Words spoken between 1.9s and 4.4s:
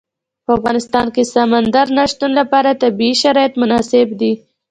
نه شتون لپاره طبیعي شرایط مناسب دي.